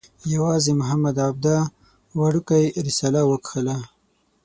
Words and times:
یوازې 0.33 0.71
محمد 0.79 1.15
عبده 1.27 1.57
وړکۍ 2.19 2.65
رساله 2.87 3.21
وکښله. 3.29 3.77